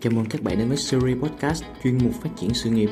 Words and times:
Chào 0.00 0.12
mừng 0.12 0.24
các 0.24 0.42
bạn 0.42 0.58
đến 0.58 0.68
với 0.68 0.76
series 0.76 1.18
podcast 1.18 1.64
chuyên 1.84 1.98
mục 2.04 2.12
phát 2.22 2.30
triển 2.36 2.54
sự 2.54 2.70
nghiệp. 2.70 2.90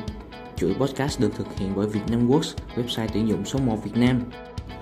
Chuỗi 0.56 0.74
podcast 0.74 1.20
được 1.20 1.34
thực 1.36 1.58
hiện 1.58 1.72
bởi 1.76 1.86
Vietnam 1.88 2.28
Works, 2.28 2.54
website 2.76 3.08
tuyển 3.12 3.28
dụng 3.28 3.44
số 3.44 3.58
1 3.58 3.84
Việt 3.84 3.96
Nam. 3.96 4.22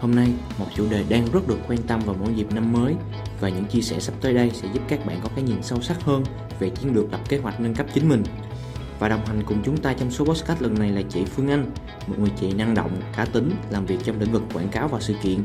Hôm 0.01 0.15
nay, 0.15 0.29
một 0.59 0.67
chủ 0.75 0.87
đề 0.91 1.05
đang 1.09 1.27
rất 1.33 1.49
được 1.49 1.59
quan 1.69 1.79
tâm 1.83 2.01
vào 2.01 2.17
mỗi 2.21 2.35
dịp 2.35 2.53
năm 2.55 2.73
mới 2.73 2.95
và 3.41 3.49
những 3.49 3.65
chia 3.65 3.81
sẻ 3.81 4.01
sắp 4.01 4.15
tới 4.21 4.35
đây 4.35 4.51
sẽ 4.55 4.69
giúp 4.73 4.83
các 4.89 5.07
bạn 5.07 5.21
có 5.23 5.29
cái 5.35 5.45
nhìn 5.45 5.63
sâu 5.63 5.83
sắc 5.83 6.03
hơn 6.03 6.25
về 6.59 6.71
chiến 6.71 6.95
lược 6.95 7.13
lập 7.13 7.21
kế 7.29 7.39
hoạch 7.39 7.61
nâng 7.61 7.75
cấp 7.75 7.87
chính 7.95 8.09
mình. 8.09 8.23
Và 8.99 9.09
đồng 9.09 9.27
hành 9.27 9.43
cùng 9.47 9.63
chúng 9.65 9.77
ta 9.77 9.93
trong 9.93 10.11
số 10.11 10.25
podcast 10.25 10.63
lần 10.63 10.79
này 10.79 10.91
là 10.91 11.03
chị 11.09 11.25
Phương 11.25 11.49
Anh, 11.49 11.71
một 12.07 12.19
người 12.19 12.33
chị 12.41 12.53
năng 12.53 12.75
động, 12.75 13.01
cá 13.17 13.25
tính, 13.25 13.51
làm 13.71 13.87
việc 13.87 13.99
trong 14.05 14.21
lĩnh 14.21 14.33
vực 14.33 14.43
quảng 14.55 14.69
cáo 14.69 14.89
và 14.89 15.01
sự 15.01 15.15
kiện, 15.23 15.39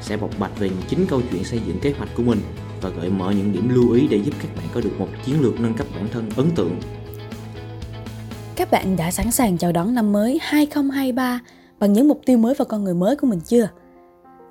sẽ 0.00 0.16
bộc 0.16 0.30
bạch 0.38 0.58
về 0.58 0.68
những 0.68 0.82
chính 0.88 1.06
câu 1.06 1.22
chuyện 1.30 1.44
xây 1.44 1.60
dựng 1.66 1.80
kế 1.80 1.92
hoạch 1.98 2.08
của 2.16 2.22
mình 2.22 2.40
và 2.80 2.90
gợi 2.90 3.10
mở 3.10 3.30
những 3.30 3.52
điểm 3.52 3.68
lưu 3.68 3.92
ý 3.92 4.08
để 4.08 4.16
giúp 4.16 4.34
các 4.42 4.48
bạn 4.56 4.66
có 4.74 4.80
được 4.80 4.92
một 4.98 5.08
chiến 5.24 5.40
lược 5.40 5.60
nâng 5.60 5.74
cấp 5.74 5.86
bản 5.94 6.08
thân 6.12 6.30
ấn 6.36 6.50
tượng. 6.50 6.76
Các 8.56 8.70
bạn 8.70 8.96
đã 8.96 9.10
sẵn 9.10 9.30
sàng 9.30 9.58
chào 9.58 9.72
đón 9.72 9.94
năm 9.94 10.12
mới 10.12 10.38
2023 10.42 11.40
bằng 11.78 11.92
những 11.92 12.08
mục 12.08 12.20
tiêu 12.26 12.38
mới 12.38 12.54
và 12.58 12.64
con 12.64 12.84
người 12.84 12.94
mới 12.94 13.16
của 13.16 13.26
mình 13.26 13.40
chưa? 13.40 13.68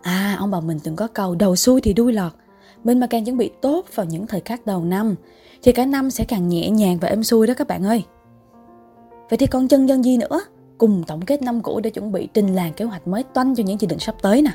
À, 0.02 0.36
ông 0.40 0.52
bà 0.52 0.60
mình 0.60 0.80
từng 0.84 0.96
có 0.96 1.08
câu 1.08 1.36
đầu 1.36 1.56
xuôi 1.56 1.82
thì 1.82 1.94
đuôi 1.94 2.14
lọt. 2.14 2.32
Mình 2.84 3.00
mà 3.00 3.08
càng 3.08 3.26
chuẩn 3.26 3.38
bị 3.38 3.52
tốt 3.62 3.86
vào 3.96 4.06
những 4.06 4.28
thời 4.28 4.42
khắc 4.46 4.66
đầu 4.66 4.84
năm 4.84 5.16
thì 5.64 5.72
cả 5.72 5.86
năm 5.86 6.12
sẽ 6.12 6.24
càng 6.24 6.50
nhẹ 6.50 6.70
nhàng 6.70 6.98
và 7.02 7.08
êm 7.08 7.24
xuôi 7.24 7.48
đó 7.48 7.54
các 7.58 7.68
bạn 7.68 7.84
ơi. 7.84 8.04
Vậy 9.30 9.38
thì 9.38 9.48
còn 9.48 9.68
chân 9.68 9.90
dân 9.90 10.06
gì 10.06 10.18
nữa? 10.18 10.42
Cùng 10.78 11.04
tổng 11.08 11.22
kết 11.22 11.42
năm 11.42 11.62
cũ 11.62 11.80
để 11.80 11.90
chuẩn 11.90 12.12
bị 12.12 12.28
trình 12.34 12.56
làng 12.56 12.74
kế 12.74 12.86
hoạch 12.86 13.08
mới 13.08 13.24
toanh 13.24 13.56
cho 13.56 13.64
những 13.64 13.82
dự 13.82 13.88
định 13.88 14.00
sắp 14.00 14.16
tới 14.22 14.42
nè. 14.42 14.52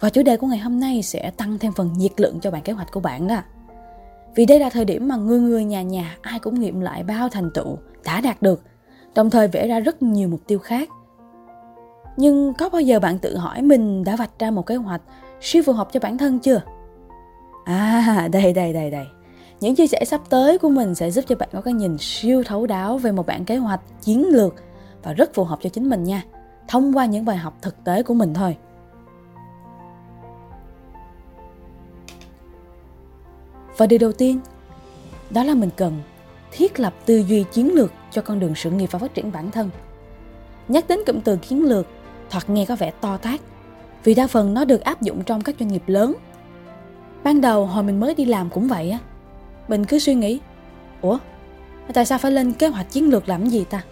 Và 0.00 0.10
chủ 0.10 0.22
đề 0.22 0.36
của 0.36 0.46
ngày 0.46 0.58
hôm 0.58 0.80
nay 0.80 1.02
sẽ 1.02 1.30
tăng 1.30 1.58
thêm 1.58 1.72
phần 1.72 1.90
nhiệt 1.96 2.20
lượng 2.20 2.40
cho 2.40 2.50
bản 2.50 2.62
kế 2.62 2.72
hoạch 2.72 2.92
của 2.92 3.00
bạn 3.00 3.28
đó. 3.28 3.42
Vì 4.34 4.46
đây 4.46 4.58
là 4.58 4.70
thời 4.70 4.84
điểm 4.84 5.08
mà 5.08 5.16
người 5.16 5.40
người 5.40 5.64
nhà 5.64 5.82
nhà 5.82 6.16
ai 6.22 6.38
cũng 6.38 6.60
nghiệm 6.60 6.80
lại 6.80 7.02
bao 7.02 7.28
thành 7.28 7.50
tựu 7.54 7.76
đã 8.04 8.20
đạt 8.20 8.42
được, 8.42 8.62
đồng 9.14 9.30
thời 9.30 9.48
vẽ 9.48 9.66
ra 9.68 9.80
rất 9.80 10.02
nhiều 10.02 10.28
mục 10.28 10.40
tiêu 10.46 10.58
khác. 10.58 10.88
Nhưng 12.16 12.54
có 12.54 12.68
bao 12.68 12.80
giờ 12.80 13.00
bạn 13.00 13.18
tự 13.18 13.36
hỏi 13.36 13.62
mình 13.62 14.04
đã 14.04 14.16
vạch 14.16 14.38
ra 14.38 14.50
một 14.50 14.66
kế 14.66 14.76
hoạch 14.76 15.02
siêu 15.40 15.62
phù 15.66 15.72
hợp 15.72 15.88
cho 15.92 16.00
bản 16.00 16.18
thân 16.18 16.38
chưa? 16.38 16.60
À, 17.64 18.28
đây 18.32 18.52
đây 18.52 18.72
đây 18.72 18.90
đây. 18.90 19.06
Những 19.60 19.74
chia 19.74 19.86
sẻ 19.86 20.04
sắp 20.04 20.20
tới 20.28 20.58
của 20.58 20.68
mình 20.68 20.94
sẽ 20.94 21.10
giúp 21.10 21.24
cho 21.28 21.36
bạn 21.36 21.48
có 21.52 21.60
cái 21.60 21.74
nhìn 21.74 21.96
siêu 21.98 22.42
thấu 22.46 22.66
đáo 22.66 22.98
về 22.98 23.12
một 23.12 23.26
bản 23.26 23.44
kế 23.44 23.56
hoạch 23.56 23.80
chiến 24.02 24.26
lược 24.28 24.54
và 25.02 25.12
rất 25.12 25.34
phù 25.34 25.44
hợp 25.44 25.58
cho 25.62 25.70
chính 25.70 25.90
mình 25.90 26.04
nha. 26.04 26.22
Thông 26.68 26.96
qua 26.96 27.06
những 27.06 27.24
bài 27.24 27.36
học 27.36 27.54
thực 27.62 27.84
tế 27.84 28.02
của 28.02 28.14
mình 28.14 28.34
thôi. 28.34 28.56
Và 33.78 33.86
điều 33.86 33.98
đầu 33.98 34.12
tiên, 34.12 34.40
đó 35.30 35.44
là 35.44 35.54
mình 35.54 35.70
cần 35.76 36.00
thiết 36.52 36.80
lập 36.80 36.94
tư 37.06 37.16
duy 37.16 37.44
chiến 37.52 37.74
lược 37.74 37.92
cho 38.10 38.22
con 38.22 38.40
đường 38.40 38.54
sự 38.54 38.70
nghiệp 38.70 38.88
và 38.92 38.98
phát 38.98 39.14
triển 39.14 39.32
bản 39.32 39.50
thân. 39.50 39.70
Nhắc 40.68 40.88
đến 40.88 40.98
cụm 41.06 41.20
từ 41.20 41.36
chiến 41.36 41.64
lược, 41.64 41.86
thoạt 42.30 42.50
nghe 42.50 42.66
có 42.66 42.76
vẻ 42.76 42.90
to 43.00 43.16
tát, 43.16 43.40
vì 44.04 44.14
đa 44.14 44.26
phần 44.26 44.54
nó 44.54 44.64
được 44.64 44.80
áp 44.80 45.02
dụng 45.02 45.24
trong 45.24 45.40
các 45.40 45.54
doanh 45.60 45.68
nghiệp 45.68 45.82
lớn. 45.86 46.14
Ban 47.24 47.40
đầu 47.40 47.66
hồi 47.66 47.82
mình 47.82 48.00
mới 48.00 48.14
đi 48.14 48.24
làm 48.24 48.50
cũng 48.50 48.68
vậy 48.68 48.90
á, 48.90 48.98
mình 49.68 49.84
cứ 49.84 49.98
suy 49.98 50.14
nghĩ, 50.14 50.40
ủa, 51.00 51.18
tại 51.94 52.06
sao 52.06 52.18
phải 52.18 52.32
lên 52.32 52.52
kế 52.52 52.68
hoạch 52.68 52.90
chiến 52.90 53.10
lược 53.10 53.28
làm 53.28 53.48
gì 53.48 53.64
ta? 53.64 53.82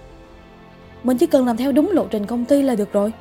Mình 1.03 1.19
chỉ 1.19 1.27
cần 1.27 1.47
làm 1.47 1.57
theo 1.57 1.73
đúng 1.73 1.91
lộ 1.91 2.07
trình 2.11 2.27
công 2.27 2.45
ty 2.45 2.63
là 2.63 2.75
được 2.75 2.93
rồi, 2.93 3.13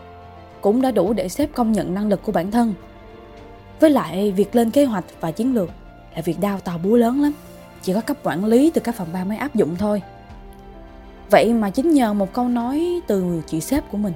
cũng 0.62 0.82
đã 0.82 0.92
đủ 0.92 1.14
để 1.14 1.30
sếp 1.30 1.54
công 1.54 1.72
nhận 1.72 1.94
năng 1.94 2.10
lực 2.10 2.24
của 2.24 2.32
bản 2.32 2.52
thân. 2.52 2.74
Với 3.80 3.90
lại 3.90 4.32
việc 4.32 4.56
lên 4.56 4.72
kế 4.72 4.86
hoạch 4.86 5.06
và 5.22 5.32
chiến 5.32 5.54
lược 5.54 5.70
là 6.16 6.22
việc 6.22 6.40
đau 6.40 6.60
tàu 6.60 6.78
búa 6.78 6.96
lớn 6.96 7.22
lắm. 7.22 7.32
Chỉ 7.82 7.94
có 7.94 8.02
cấp 8.02 8.18
quản 8.24 8.46
lý 8.46 8.72
từ 8.74 8.82
các 8.82 8.96
phòng 8.96 9.08
ban 9.14 9.30
mới 9.30 9.38
áp 9.38 9.56
dụng 9.56 9.76
thôi. 9.76 10.02
Vậy 11.30 11.54
mà 11.54 11.70
chính 11.70 11.94
nhờ 11.94 12.14
một 12.14 12.34
câu 12.34 12.48
nói 12.48 13.02
từ 13.08 13.42
chị 13.48 13.62
sếp 13.62 13.92
của 13.92 13.98
mình. 13.98 14.14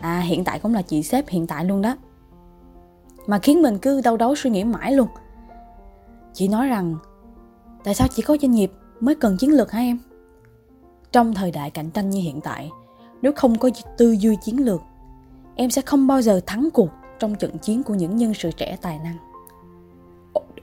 À 0.00 0.20
hiện 0.20 0.44
tại 0.44 0.58
cũng 0.58 0.74
là 0.74 0.82
chị 0.82 1.02
sếp 1.02 1.28
hiện 1.28 1.46
tại 1.46 1.64
luôn 1.64 1.82
đó. 1.82 1.96
Mà 3.26 3.38
khiến 3.38 3.62
mình 3.62 3.78
cứ 3.78 4.00
đau 4.00 4.16
đấu 4.16 4.34
suy 4.34 4.50
nghĩ 4.50 4.64
mãi 4.64 4.92
luôn. 4.92 5.08
Chị 6.32 6.48
nói 6.48 6.68
rằng, 6.68 6.96
tại 7.84 7.94
sao 7.94 8.08
chỉ 8.08 8.22
có 8.22 8.36
doanh 8.42 8.52
nghiệp 8.52 8.72
mới 9.00 9.14
cần 9.14 9.36
chiến 9.36 9.52
lược 9.52 9.72
hả 9.72 9.80
em? 9.80 9.98
Trong 11.12 11.34
thời 11.34 11.50
đại 11.50 11.70
cạnh 11.70 11.90
tranh 11.90 12.10
như 12.10 12.20
hiện 12.20 12.40
tại, 12.40 12.70
nếu 13.22 13.32
không 13.36 13.58
có 13.58 13.70
tư 13.96 14.12
duy 14.12 14.36
chiến 14.42 14.64
lược, 14.64 14.80
em 15.54 15.70
sẽ 15.70 15.82
không 15.82 16.06
bao 16.06 16.22
giờ 16.22 16.40
thắng 16.46 16.68
cuộc 16.74 16.88
trong 17.18 17.34
trận 17.34 17.58
chiến 17.58 17.82
của 17.82 17.94
những 17.94 18.16
nhân 18.16 18.34
sự 18.34 18.50
trẻ 18.56 18.76
tài 18.82 18.98
năng. 18.98 19.16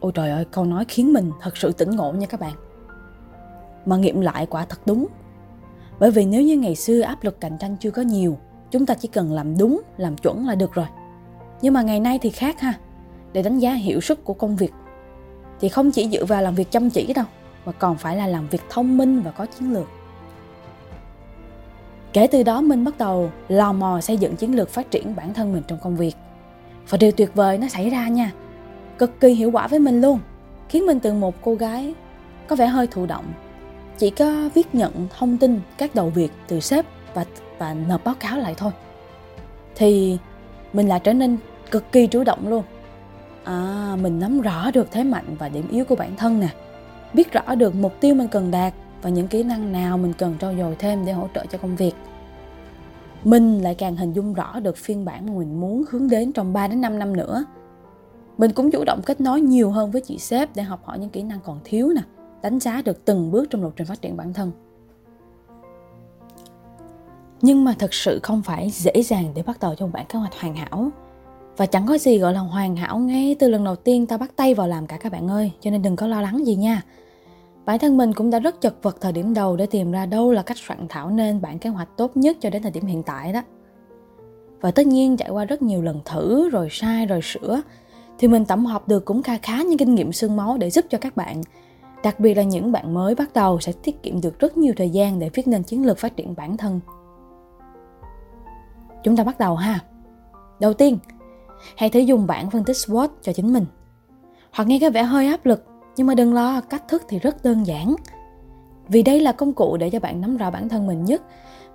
Ôi 0.01 0.11
trời 0.15 0.31
ơi, 0.31 0.45
câu 0.51 0.65
nói 0.65 0.85
khiến 0.87 1.13
mình 1.13 1.31
thật 1.41 1.57
sự 1.57 1.71
tỉnh 1.71 1.95
ngộ 1.95 2.11
nha 2.11 2.27
các 2.27 2.39
bạn. 2.39 2.53
Mà 3.85 3.97
nghiệm 3.97 4.21
lại 4.21 4.45
quả 4.45 4.65
thật 4.65 4.79
đúng. 4.85 5.07
Bởi 5.99 6.11
vì 6.11 6.25
nếu 6.25 6.41
như 6.41 6.57
ngày 6.57 6.75
xưa 6.75 7.01
áp 7.01 7.23
lực 7.23 7.41
cạnh 7.41 7.57
tranh 7.57 7.75
chưa 7.79 7.91
có 7.91 8.01
nhiều, 8.01 8.37
chúng 8.71 8.85
ta 8.85 8.93
chỉ 8.93 9.07
cần 9.07 9.31
làm 9.31 9.57
đúng, 9.57 9.81
làm 9.97 10.17
chuẩn 10.17 10.47
là 10.47 10.55
được 10.55 10.73
rồi. 10.73 10.85
Nhưng 11.61 11.73
mà 11.73 11.81
ngày 11.81 11.99
nay 11.99 12.19
thì 12.21 12.29
khác 12.29 12.59
ha. 12.59 12.73
Để 13.33 13.41
đánh 13.41 13.59
giá 13.59 13.73
hiệu 13.73 14.01
suất 14.01 14.23
của 14.23 14.33
công 14.33 14.55
việc 14.55 14.73
thì 15.59 15.69
không 15.69 15.91
chỉ 15.91 16.09
dựa 16.09 16.25
vào 16.25 16.41
làm 16.41 16.55
việc 16.55 16.71
chăm 16.71 16.89
chỉ 16.89 17.13
đâu, 17.13 17.25
mà 17.65 17.71
còn 17.71 17.97
phải 17.97 18.17
là 18.17 18.27
làm 18.27 18.47
việc 18.47 18.61
thông 18.69 18.97
minh 18.97 19.21
và 19.21 19.31
có 19.31 19.45
chiến 19.45 19.73
lược. 19.73 19.87
Kể 22.13 22.27
từ 22.27 22.43
đó 22.43 22.61
mình 22.61 22.85
bắt 22.85 22.97
đầu 22.97 23.31
lò 23.47 23.73
mò 23.73 24.01
xây 24.01 24.17
dựng 24.17 24.35
chiến 24.35 24.55
lược 24.55 24.69
phát 24.69 24.91
triển 24.91 25.15
bản 25.15 25.33
thân 25.33 25.53
mình 25.53 25.63
trong 25.67 25.79
công 25.79 25.95
việc. 25.95 26.15
Và 26.89 26.97
điều 26.97 27.11
tuyệt 27.11 27.35
vời 27.35 27.57
nó 27.57 27.67
xảy 27.67 27.89
ra 27.89 28.07
nha 28.07 28.31
cực 29.01 29.19
kỳ 29.19 29.33
hiệu 29.33 29.51
quả 29.51 29.67
với 29.67 29.79
mình 29.79 30.01
luôn, 30.01 30.19
khiến 30.69 30.85
mình 30.85 30.99
từ 30.99 31.13
một 31.13 31.35
cô 31.41 31.55
gái 31.55 31.93
có 32.47 32.55
vẻ 32.55 32.67
hơi 32.67 32.87
thụ 32.87 33.05
động. 33.05 33.25
Chỉ 33.97 34.09
có 34.09 34.49
viết 34.53 34.75
nhận 34.75 35.07
thông 35.17 35.37
tin 35.37 35.59
các 35.77 35.95
đầu 35.95 36.09
việc 36.09 36.31
từ 36.47 36.59
sếp 36.59 36.85
và 37.13 37.25
và 37.57 37.73
nộp 37.73 38.03
báo 38.03 38.15
cáo 38.19 38.37
lại 38.37 38.53
thôi. 38.57 38.71
Thì 39.75 40.17
mình 40.73 40.87
lại 40.87 40.99
trở 41.03 41.13
nên 41.13 41.37
cực 41.71 41.91
kỳ 41.91 42.07
chủ 42.07 42.23
động 42.23 42.47
luôn. 42.47 42.63
À 43.43 43.95
mình 44.01 44.19
nắm 44.19 44.41
rõ 44.41 44.71
được 44.71 44.87
thế 44.91 45.03
mạnh 45.03 45.35
và 45.39 45.49
điểm 45.49 45.67
yếu 45.71 45.85
của 45.85 45.95
bản 45.95 46.15
thân 46.15 46.39
nè. 46.39 46.49
Biết 47.13 47.31
rõ 47.31 47.55
được 47.55 47.75
mục 47.75 47.93
tiêu 47.99 48.15
mình 48.15 48.27
cần 48.27 48.51
đạt 48.51 48.73
và 49.01 49.09
những 49.09 49.27
kỹ 49.27 49.43
năng 49.43 49.71
nào 49.71 49.97
mình 49.97 50.13
cần 50.13 50.35
trau 50.39 50.53
dồi 50.57 50.75
thêm 50.79 51.05
để 51.05 51.13
hỗ 51.13 51.27
trợ 51.35 51.45
cho 51.51 51.57
công 51.57 51.75
việc. 51.75 51.93
Mình 53.23 53.61
lại 53.63 53.75
càng 53.75 53.95
hình 53.95 54.13
dung 54.13 54.33
rõ 54.33 54.59
được 54.59 54.77
phiên 54.77 55.05
bản 55.05 55.25
mà 55.25 55.33
mình 55.39 55.59
muốn 55.59 55.83
hướng 55.89 56.09
đến 56.09 56.31
trong 56.31 56.53
3 56.53 56.67
đến 56.67 56.81
5 56.81 56.99
năm 56.99 57.17
nữa 57.17 57.45
mình 58.41 58.51
cũng 58.51 58.71
chủ 58.71 58.83
động 58.83 59.01
kết 59.05 59.21
nối 59.21 59.41
nhiều 59.41 59.71
hơn 59.71 59.91
với 59.91 60.01
chị 60.01 60.17
sếp 60.17 60.55
để 60.55 60.63
học 60.63 60.79
hỏi 60.83 60.99
những 60.99 61.09
kỹ 61.09 61.23
năng 61.23 61.39
còn 61.43 61.59
thiếu 61.63 61.93
nè, 61.95 62.01
đánh 62.41 62.59
giá 62.59 62.81
được 62.85 63.05
từng 63.05 63.31
bước 63.31 63.49
trong 63.49 63.63
lộ 63.63 63.69
trình 63.69 63.87
phát 63.87 64.01
triển 64.01 64.17
bản 64.17 64.33
thân. 64.33 64.51
Nhưng 67.41 67.63
mà 67.63 67.75
thật 67.79 67.93
sự 67.93 68.19
không 68.23 68.41
phải 68.41 68.69
dễ 68.69 69.03
dàng 69.03 69.31
để 69.35 69.43
bắt 69.43 69.57
đầu 69.61 69.75
cho 69.75 69.85
một 69.85 69.91
bản 69.93 70.05
kế 70.09 70.19
hoạch 70.19 70.33
hoàn 70.39 70.55
hảo. 70.55 70.89
Và 71.57 71.65
chẳng 71.65 71.87
có 71.87 71.97
gì 71.97 72.17
gọi 72.17 72.33
là 72.33 72.39
hoàn 72.39 72.75
hảo 72.75 72.99
ngay 72.99 73.35
từ 73.39 73.49
lần 73.49 73.63
đầu 73.63 73.75
tiên 73.75 74.05
ta 74.05 74.17
bắt 74.17 74.31
tay 74.35 74.53
vào 74.53 74.67
làm 74.67 74.87
cả 74.87 74.97
các 74.97 75.11
bạn 75.11 75.27
ơi, 75.27 75.51
cho 75.59 75.71
nên 75.71 75.81
đừng 75.81 75.95
có 75.95 76.07
lo 76.07 76.21
lắng 76.21 76.45
gì 76.45 76.55
nha. 76.55 76.81
Bản 77.65 77.79
thân 77.79 77.97
mình 77.97 78.13
cũng 78.13 78.29
đã 78.29 78.39
rất 78.39 78.61
chật 78.61 78.75
vật 78.81 78.97
thời 79.01 79.11
điểm 79.11 79.33
đầu 79.33 79.55
để 79.55 79.65
tìm 79.65 79.91
ra 79.91 80.05
đâu 80.05 80.31
là 80.31 80.41
cách 80.41 80.57
soạn 80.57 80.85
thảo 80.89 81.09
nên 81.09 81.41
bản 81.41 81.59
kế 81.59 81.69
hoạch 81.69 81.97
tốt 81.97 82.17
nhất 82.17 82.37
cho 82.39 82.49
đến 82.49 82.61
thời 82.61 82.71
điểm 82.71 82.85
hiện 82.85 83.03
tại 83.03 83.33
đó. 83.33 83.41
Và 84.61 84.71
tất 84.71 84.87
nhiên 84.87 85.17
trải 85.17 85.29
qua 85.29 85.45
rất 85.45 85.61
nhiều 85.61 85.81
lần 85.81 85.99
thử 86.05 86.49
rồi 86.49 86.67
sai 86.71 87.05
rồi 87.05 87.19
sửa 87.23 87.61
thì 88.21 88.27
mình 88.27 88.45
tổng 88.45 88.65
hợp 88.65 88.87
được 88.87 89.05
cũng 89.05 89.23
kha 89.23 89.37
khá 89.37 89.61
những 89.61 89.77
kinh 89.77 89.95
nghiệm 89.95 90.11
xương 90.11 90.35
máu 90.35 90.57
để 90.57 90.69
giúp 90.69 90.85
cho 90.89 90.97
các 90.97 91.15
bạn. 91.15 91.41
Đặc 92.03 92.19
biệt 92.19 92.33
là 92.33 92.43
những 92.43 92.71
bạn 92.71 92.93
mới 92.93 93.15
bắt 93.15 93.33
đầu 93.33 93.59
sẽ 93.59 93.71
tiết 93.71 94.03
kiệm 94.03 94.21
được 94.21 94.39
rất 94.39 94.57
nhiều 94.57 94.73
thời 94.77 94.89
gian 94.89 95.19
để 95.19 95.29
viết 95.33 95.47
nên 95.47 95.63
chiến 95.63 95.85
lược 95.85 95.97
phát 95.97 96.15
triển 96.15 96.35
bản 96.35 96.57
thân. 96.57 96.79
Chúng 99.03 99.15
ta 99.15 99.23
bắt 99.23 99.39
đầu 99.39 99.55
ha. 99.55 99.79
Đầu 100.59 100.73
tiên, 100.73 100.97
hãy 101.77 101.89
thử 101.89 101.99
dùng 101.99 102.27
bảng 102.27 102.49
phân 102.49 102.63
tích 102.63 102.75
SWOT 102.75 103.07
cho 103.21 103.33
chính 103.33 103.53
mình. 103.53 103.65
Hoặc 104.51 104.67
nghe 104.67 104.79
cái 104.79 104.89
vẻ 104.89 105.03
hơi 105.03 105.27
áp 105.27 105.45
lực, 105.45 105.65
nhưng 105.95 106.07
mà 106.07 106.15
đừng 106.15 106.33
lo, 106.33 106.61
cách 106.61 106.87
thức 106.87 107.03
thì 107.07 107.19
rất 107.19 107.43
đơn 107.43 107.67
giản. 107.67 107.95
Vì 108.87 109.03
đây 109.03 109.19
là 109.19 109.31
công 109.31 109.53
cụ 109.53 109.77
để 109.77 109.89
cho 109.89 109.99
bạn 109.99 110.21
nắm 110.21 110.37
rõ 110.37 110.51
bản 110.51 110.69
thân 110.69 110.87
mình 110.87 111.05
nhất, 111.05 111.21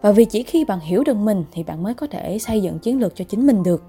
và 0.01 0.13
vì 0.13 0.25
chỉ 0.25 0.43
khi 0.43 0.65
bạn 0.65 0.81
hiểu 0.81 1.05
được 1.05 1.17
mình 1.17 1.45
thì 1.53 1.63
bạn 1.63 1.83
mới 1.83 1.95
có 1.95 2.07
thể 2.07 2.39
xây 2.39 2.63
dựng 2.63 2.79
chiến 2.79 3.01
lược 3.01 3.15
cho 3.15 3.25
chính 3.25 3.47
mình 3.47 3.63
được. 3.63 3.83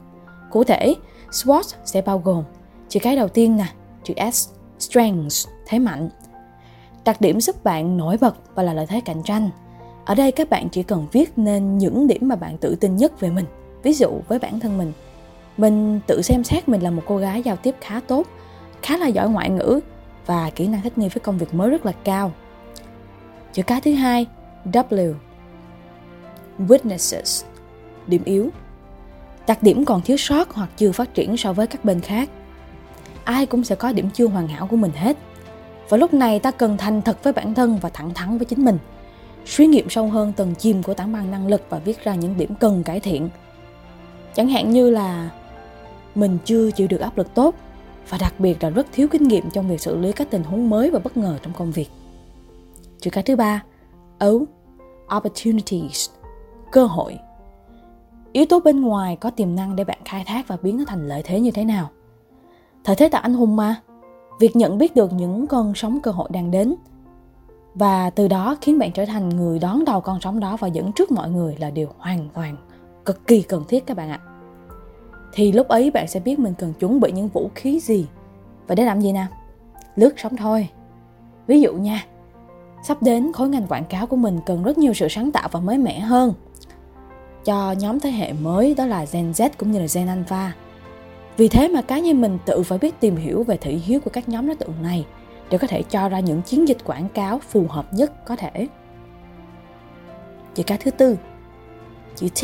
Cụ 0.52 0.64
thể, 0.64 0.96
SWOT 1.32 1.64
sẽ 1.86 2.02
bao 2.02 2.22
gồm 2.26 2.44
chữ 2.90 3.00
cái 3.04 3.16
đầu 3.16 3.28
tiên 3.28 3.58
nè, 3.58 3.66
chữ 4.04 4.14
S, 4.34 4.50
strengths, 4.80 5.48
thế 5.68 5.80
mạnh. 5.80 6.10
Đặc 7.06 7.22
điểm 7.22 7.42
giúp 7.42 7.64
bạn 7.64 7.98
nổi 7.98 8.18
bật 8.22 8.36
và 8.56 8.64
là 8.64 8.74
lợi 8.74 8.86
thế 8.86 9.02
cạnh 9.06 9.24
tranh. 9.24 9.50
Ở 10.06 10.16
đây 10.16 10.32
các 10.32 10.50
bạn 10.50 10.70
chỉ 10.70 10.84
cần 10.84 11.08
viết 11.12 11.32
nên 11.36 11.78
những 11.78 12.08
điểm 12.08 12.28
mà 12.28 12.36
bạn 12.36 12.58
tự 12.58 12.76
tin 12.76 12.96
nhất 12.96 13.20
về 13.20 13.30
mình. 13.30 13.46
Ví 13.84 13.94
dụ 13.94 14.10
với 14.28 14.40
bản 14.40 14.60
thân 14.60 14.78
mình, 14.78 14.92
mình 15.58 16.00
tự 16.08 16.22
xem 16.22 16.44
xét 16.44 16.70
mình 16.70 16.82
là 16.82 16.92
một 16.92 17.04
cô 17.08 17.18
gái 17.18 17.44
giao 17.44 17.56
tiếp 17.56 17.76
khá 17.82 18.00
tốt, 18.08 18.28
khá 18.82 18.98
là 18.98 19.08
giỏi 19.08 19.30
ngoại 19.30 19.50
ngữ 19.50 19.80
và 20.26 20.50
kỹ 20.50 20.68
năng 20.68 20.82
thích 20.82 20.98
nghi 20.98 21.10
với 21.10 21.20
công 21.20 21.38
việc 21.38 21.54
mới 21.54 21.70
rất 21.70 21.86
là 21.86 21.92
cao. 21.92 22.32
Chữ 23.54 23.64
cái 23.64 23.82
thứ 23.82 23.94
hai, 23.94 24.26
W. 24.66 25.14
Witnesses, 26.60 27.46
điểm 28.08 28.24
yếu 28.24 28.50
đặc 29.48 29.64
điểm 29.64 29.86
còn 29.86 30.02
thiếu 30.02 30.18
sót 30.18 30.54
hoặc 30.54 30.70
chưa 30.78 30.92
phát 30.92 31.14
triển 31.14 31.38
so 31.38 31.54
với 31.54 31.68
các 31.68 31.86
bên 31.86 32.02
khác 32.02 32.30
ai 33.28 33.46
cũng 33.46 33.64
sẽ 33.64 33.76
có 33.76 33.92
điểm 33.92 34.10
chưa 34.14 34.28
hoàn 34.28 34.48
hảo 34.48 34.68
của 34.68 34.76
mình 34.76 34.92
hết 34.92 35.18
Và 35.90 35.98
lúc 35.98 36.14
này 36.14 36.40
ta 36.40 36.52
cần 36.52 36.78
thành 36.78 37.02
thật 37.02 37.24
với 37.24 37.34
bản 37.34 37.54
thân 37.54 37.78
và 37.82 37.90
thẳng 37.90 38.14
thắn 38.14 38.38
với 38.38 38.46
chính 38.46 38.66
mình. 38.66 38.78
Suy 39.46 39.68
nghiệm 39.68 39.90
sâu 39.90 40.08
hơn 40.08 40.34
tầng 40.34 40.56
chìm 40.56 40.84
của 40.84 40.94
tảng 40.94 41.14
băng 41.14 41.32
năng 41.32 41.48
lực 41.48 41.62
và 41.70 41.80
viết 41.80 42.04
ra 42.04 42.16
những 42.16 42.38
điểm 42.38 42.56
cần 42.56 42.84
cải 42.84 43.00
thiện. 43.00 43.30
Chẳng 44.36 44.50
hạn 44.50 44.72
như 44.72 44.90
là 44.90 45.30
mình 46.16 46.38
chưa 46.46 46.72
chịu 46.72 46.88
được 46.88 47.02
áp 47.02 47.18
lực 47.18 47.34
tốt 47.34 47.56
và 48.10 48.18
đặc 48.18 48.34
biệt 48.40 48.64
là 48.64 48.70
rất 48.70 48.88
thiếu 48.92 49.08
kinh 49.08 49.24
nghiệm 49.24 49.50
trong 49.50 49.70
việc 49.70 49.82
xử 49.82 49.98
lý 49.98 50.12
các 50.12 50.30
tình 50.30 50.44
huống 50.44 50.70
mới 50.70 50.90
và 50.90 51.00
bất 51.00 51.18
ngờ 51.18 51.38
trong 51.44 51.54
công 51.54 51.72
việc. 51.72 51.90
Chữ 53.00 53.10
cái 53.10 53.24
thứ 53.24 53.36
ba, 53.36 53.64
O, 54.20 54.32
opportunities, 55.18 56.10
cơ 56.72 56.86
hội. 56.86 57.18
Yếu 58.34 58.46
tố 58.46 58.60
bên 58.60 58.82
ngoài 58.82 59.16
có 59.16 59.30
tiềm 59.30 59.56
năng 59.56 59.76
để 59.76 59.84
bạn 59.84 60.00
khai 60.06 60.24
thác 60.26 60.48
và 60.48 60.58
biến 60.62 60.78
nó 60.78 60.84
thành 60.88 61.08
lợi 61.08 61.22
thế 61.26 61.40
như 61.40 61.52
thế 61.52 61.66
nào. 61.66 61.90
Thời 62.88 62.96
thế 62.96 63.10
tạo 63.10 63.22
anh 63.22 63.34
hùng 63.34 63.56
mà, 63.56 63.76
việc 64.40 64.56
nhận 64.56 64.78
biết 64.78 64.96
được 64.96 65.14
những 65.14 65.48
con 65.48 65.74
sóng 65.76 66.00
cơ 66.04 66.12
hội 66.12 66.30
đang 66.32 66.52
đến. 66.52 66.76
Và 67.76 68.10
từ 68.10 68.28
đó 68.28 68.56
khiến 68.62 68.80
bạn 68.80 68.92
trở 68.92 69.06
thành 69.06 69.30
người 69.30 69.60
đón 69.60 69.86
đầu 69.86 70.02
con 70.02 70.20
sóng 70.22 70.40
đó 70.40 70.58
và 70.60 70.68
dẫn 70.68 70.92
trước 70.92 71.12
mọi 71.12 71.30
người 71.30 71.56
là 71.60 71.70
điều 71.70 71.88
hoàn 71.98 72.30
toàn 72.34 72.56
cực 73.06 73.28
kỳ 73.28 73.42
cần 73.42 73.64
thiết 73.68 73.86
các 73.86 73.98
bạn 73.98 74.10
ạ. 74.10 74.20
Thì 75.34 75.52
lúc 75.52 75.68
ấy 75.68 75.92
bạn 75.92 76.08
sẽ 76.08 76.20
biết 76.20 76.40
mình 76.40 76.54
cần 76.58 76.74
chuẩn 76.74 77.00
bị 77.00 77.12
những 77.12 77.28
vũ 77.28 77.50
khí 77.56 77.80
gì. 77.80 78.08
Và 78.68 78.76
để 78.76 78.86
làm 78.86 79.02
gì 79.02 79.12
nào 79.12 79.28
lướt 79.96 80.14
sóng 80.18 80.36
thôi. 80.38 80.70
Ví 81.48 81.62
dụ 81.62 81.74
nha 81.74 82.06
sắp 82.84 83.04
đến 83.04 83.32
khối 83.34 83.50
ngành 83.50 83.68
quảng 83.68 83.86
cáo 83.86 84.08
của 84.08 84.18
mình 84.18 84.40
cần 84.46 84.64
rất 84.64 84.78
nhiều 84.78 84.94
sự 84.94 85.08
sáng 85.08 85.32
tạo 85.32 85.50
và 85.52 85.60
mới 85.60 85.78
mẻ 85.78 86.00
hơn. 86.00 86.34
Cho 87.46 87.72
nhóm 87.72 88.00
thế 88.00 88.12
hệ 88.12 88.34
mới 88.34 88.76
đó 88.76 88.86
là 88.86 89.06
Gen 89.12 89.32
Z 89.32 89.50
cũng 89.58 89.72
như 89.72 89.80
là 89.80 89.86
Gen 89.94 90.08
Alpha 90.08 90.54
vì 91.38 91.48
thế 91.48 91.68
mà 91.68 91.82
cá 91.82 92.00
nhân 92.00 92.22
mình 92.22 92.38
tự 92.46 92.64
phải 92.64 92.78
biết 92.78 93.00
tìm 93.00 93.16
hiểu 93.16 93.44
về 93.44 93.58
thị 93.58 93.76
hiếu 93.76 94.00
của 94.00 94.10
các 94.10 94.30
nhóm 94.30 94.48
đối 94.48 94.56
tượng 94.56 94.74
này 94.82 95.06
để 95.50 95.58
có 95.58 95.68
thể 95.68 95.84
cho 95.84 96.10
ra 96.10 96.20
những 96.20 96.42
chiến 96.42 96.68
dịch 96.68 96.78
quảng 96.84 97.10
cáo 97.10 97.40
phù 97.40 97.66
hợp 97.70 97.94
nhất 97.94 98.26
có 98.26 98.36
thể. 98.36 98.68
Chữ 100.56 100.64
cái 100.64 100.78
thứ 100.78 100.92
tư, 100.92 101.18
chữ 102.16 102.28
T, 102.30 102.42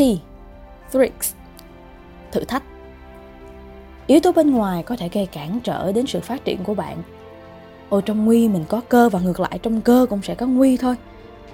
Threats, 0.92 1.34
thử 2.32 2.44
thách. 2.44 2.64
Yếu 4.08 4.20
tố 4.20 4.32
bên 4.32 4.52
ngoài 4.52 4.84
có 4.84 4.96
thể 4.96 5.10
gây 5.10 5.26
cản 5.26 5.60
trở 5.64 5.92
đến 5.92 6.08
sự 6.08 6.20
phát 6.20 6.46
triển 6.46 6.64
của 6.64 6.74
bạn. 6.74 6.98
Ôi 7.90 8.02
trong 8.02 8.26
nguy 8.26 8.48
mình 8.48 8.64
có 8.68 8.82
cơ 8.90 9.10
và 9.10 9.20
ngược 9.20 9.40
lại 9.40 9.60
trong 9.64 9.82
cơ 9.82 10.06
cũng 10.10 10.22
sẽ 10.22 10.36
có 10.36 10.48
nguy 10.48 10.78
thôi. 10.78 10.96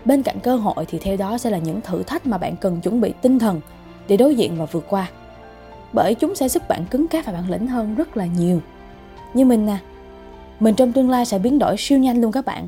Bên 0.06 0.24
cạnh 0.24 0.40
cơ 0.40 0.56
hội 0.56 0.86
thì 0.88 1.00
theo 1.00 1.18
đó 1.18 1.38
sẽ 1.38 1.50
là 1.50 1.58
những 1.58 1.82
thử 1.82 2.04
thách 2.04 2.28
mà 2.28 2.38
bạn 2.38 2.56
cần 2.56 2.82
chuẩn 2.82 3.02
bị 3.02 3.14
tinh 3.22 3.40
thần 3.40 3.62
để 4.08 4.18
đối 4.18 4.36
diện 4.36 4.58
và 4.58 4.66
vượt 4.66 4.86
qua 4.90 5.10
bởi 5.94 6.16
chúng 6.16 6.36
sẽ 6.36 6.50
giúp 6.50 6.64
bạn 6.70 6.86
cứng 6.92 7.08
cáp 7.08 7.26
và 7.26 7.32
bản 7.32 7.50
lĩnh 7.50 7.68
hơn 7.68 7.96
rất 7.96 8.18
là 8.18 8.26
nhiều. 8.26 8.62
Như 9.34 9.46
mình 9.46 9.66
nè, 9.66 9.78
mình 10.60 10.76
trong 10.76 10.94
tương 10.94 11.10
lai 11.10 11.26
sẽ 11.26 11.40
biến 11.40 11.60
đổi 11.60 11.76
siêu 11.78 12.00
nhanh 12.00 12.22
luôn 12.22 12.32
các 12.32 12.46
bạn. 12.46 12.68